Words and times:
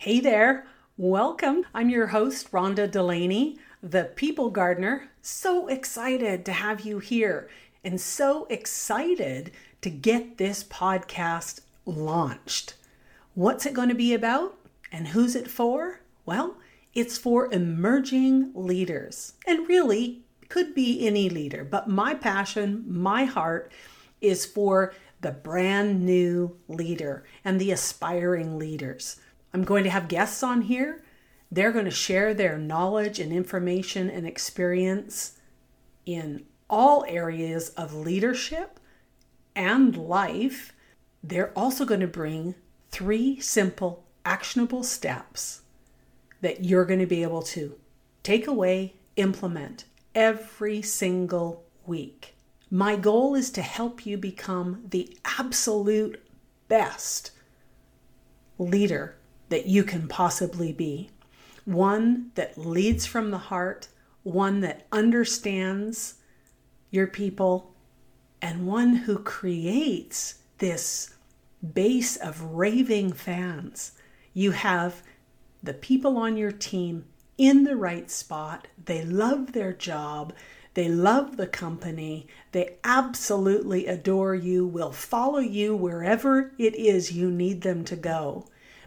Hey 0.00 0.18
there, 0.18 0.66
welcome. 0.96 1.66
I'm 1.74 1.90
your 1.90 2.06
host, 2.06 2.52
Rhonda 2.52 2.90
Delaney, 2.90 3.58
the 3.82 4.04
People 4.04 4.48
Gardener. 4.48 5.10
So 5.20 5.66
excited 5.66 6.46
to 6.46 6.52
have 6.52 6.86
you 6.86 7.00
here 7.00 7.50
and 7.84 8.00
so 8.00 8.46
excited 8.48 9.50
to 9.82 9.90
get 9.90 10.38
this 10.38 10.64
podcast 10.64 11.60
launched. 11.84 12.76
What's 13.34 13.66
it 13.66 13.74
going 13.74 13.90
to 13.90 13.94
be 13.94 14.14
about 14.14 14.56
and 14.90 15.08
who's 15.08 15.36
it 15.36 15.50
for? 15.50 16.00
Well, 16.24 16.56
it's 16.94 17.18
for 17.18 17.52
emerging 17.52 18.52
leaders 18.54 19.34
and 19.46 19.68
really 19.68 20.22
could 20.48 20.74
be 20.74 21.06
any 21.06 21.28
leader, 21.28 21.62
but 21.62 21.90
my 21.90 22.14
passion, 22.14 22.86
my 22.88 23.26
heart 23.26 23.70
is 24.22 24.46
for 24.46 24.94
the 25.20 25.30
brand 25.30 26.06
new 26.06 26.56
leader 26.68 27.22
and 27.44 27.60
the 27.60 27.70
aspiring 27.70 28.58
leaders. 28.58 29.20
I'm 29.52 29.64
going 29.64 29.84
to 29.84 29.90
have 29.90 30.08
guests 30.08 30.42
on 30.42 30.62
here. 30.62 31.02
They're 31.50 31.72
going 31.72 31.86
to 31.86 31.90
share 31.90 32.32
their 32.32 32.58
knowledge 32.58 33.18
and 33.18 33.32
information 33.32 34.08
and 34.08 34.26
experience 34.26 35.38
in 36.06 36.44
all 36.68 37.04
areas 37.08 37.70
of 37.70 37.94
leadership 37.94 38.78
and 39.56 39.96
life. 39.96 40.72
They're 41.22 41.52
also 41.56 41.84
going 41.84 42.00
to 42.00 42.06
bring 42.06 42.54
three 42.90 43.40
simple, 43.40 44.04
actionable 44.24 44.84
steps 44.84 45.62
that 46.40 46.64
you're 46.64 46.84
going 46.84 47.00
to 47.00 47.06
be 47.06 47.22
able 47.22 47.42
to 47.42 47.76
take 48.22 48.46
away, 48.46 48.94
implement 49.16 49.84
every 50.14 50.80
single 50.82 51.64
week. 51.86 52.34
My 52.70 52.94
goal 52.94 53.34
is 53.34 53.50
to 53.52 53.62
help 53.62 54.06
you 54.06 54.16
become 54.16 54.84
the 54.88 55.16
absolute 55.24 56.22
best 56.68 57.32
leader 58.58 59.16
that 59.50 59.66
you 59.66 59.84
can 59.84 60.08
possibly 60.08 60.72
be. 60.72 61.10
One 61.66 62.30
that 62.36 62.56
leads 62.56 63.04
from 63.04 63.30
the 63.30 63.38
heart, 63.38 63.88
one 64.22 64.60
that 64.60 64.86
understands 64.90 66.14
your 66.90 67.06
people, 67.06 67.74
and 68.40 68.66
one 68.66 68.96
who 68.96 69.18
creates 69.18 70.36
this 70.58 71.14
base 71.74 72.16
of 72.16 72.40
raving 72.42 73.12
fans. 73.12 73.92
You 74.32 74.52
have 74.52 75.02
the 75.62 75.74
people 75.74 76.16
on 76.16 76.36
your 76.36 76.52
team 76.52 77.04
in 77.36 77.64
the 77.64 77.76
right 77.76 78.10
spot. 78.10 78.68
They 78.82 79.04
love 79.04 79.52
their 79.52 79.72
job. 79.72 80.32
They 80.74 80.88
love 80.88 81.36
the 81.36 81.46
company. 81.46 82.28
They 82.52 82.76
absolutely 82.84 83.86
adore 83.86 84.34
you, 84.34 84.66
will 84.66 84.92
follow 84.92 85.40
you 85.40 85.74
wherever 85.74 86.52
it 86.56 86.74
is 86.76 87.12
you 87.12 87.30
need 87.30 87.62
them 87.62 87.84
to 87.86 87.96
go 87.96 88.46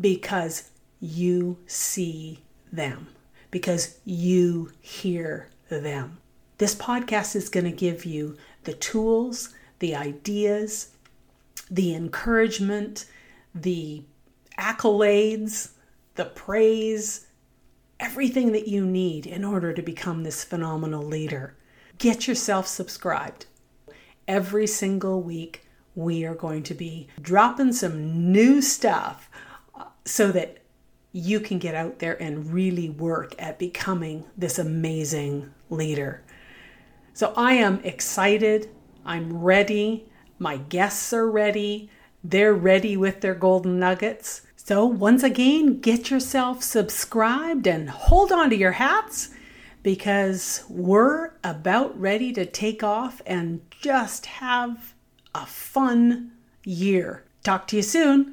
because 0.00 0.70
you 1.00 1.58
see 1.66 2.42
them, 2.72 3.08
because 3.50 3.98
you 4.04 4.72
hear 4.80 5.48
them. 5.68 6.18
This 6.58 6.74
podcast 6.74 7.36
is 7.36 7.48
going 7.48 7.64
to 7.64 7.72
give 7.72 8.04
you 8.04 8.36
the 8.64 8.74
tools, 8.74 9.54
the 9.80 9.94
ideas, 9.94 10.90
the 11.70 11.94
encouragement, 11.94 13.06
the 13.54 14.02
accolades, 14.58 15.70
the 16.14 16.26
praise, 16.26 17.26
everything 17.98 18.52
that 18.52 18.68
you 18.68 18.84
need 18.84 19.26
in 19.26 19.44
order 19.44 19.72
to 19.72 19.82
become 19.82 20.22
this 20.22 20.44
phenomenal 20.44 21.02
leader. 21.02 21.56
Get 21.98 22.26
yourself 22.26 22.66
subscribed. 22.66 23.46
Every 24.26 24.66
single 24.66 25.22
week, 25.22 25.66
we 25.94 26.24
are 26.24 26.34
going 26.34 26.62
to 26.64 26.74
be 26.74 27.08
dropping 27.20 27.72
some 27.72 28.32
new 28.32 28.60
stuff 28.60 29.30
so 30.04 30.32
that 30.32 30.58
you 31.12 31.40
can 31.40 31.58
get 31.58 31.74
out 31.74 32.00
there 32.00 32.20
and 32.20 32.52
really 32.52 32.90
work 32.90 33.34
at 33.38 33.58
becoming 33.58 34.24
this 34.36 34.58
amazing 34.58 35.52
leader. 35.70 36.22
So 37.12 37.32
I 37.36 37.52
am 37.54 37.80
excited. 37.84 38.68
I'm 39.04 39.40
ready. 39.40 40.08
My 40.38 40.56
guests 40.56 41.12
are 41.12 41.30
ready. 41.30 41.90
They're 42.24 42.54
ready 42.54 42.96
with 42.96 43.20
their 43.20 43.34
golden 43.34 43.78
nuggets. 43.78 44.42
So, 44.56 44.86
once 44.86 45.22
again, 45.22 45.80
get 45.80 46.10
yourself 46.10 46.62
subscribed 46.62 47.66
and 47.66 47.90
hold 47.90 48.32
on 48.32 48.48
to 48.48 48.56
your 48.56 48.72
hats 48.72 49.28
because 49.82 50.64
we're 50.70 51.32
about 51.44 52.00
ready 52.00 52.32
to 52.32 52.46
take 52.46 52.82
off 52.82 53.20
and 53.26 53.60
just 53.70 54.24
have 54.24 54.94
a 55.34 55.44
fun 55.44 56.32
year. 56.64 57.24
Talk 57.42 57.66
to 57.68 57.76
you 57.76 57.82
soon. 57.82 58.32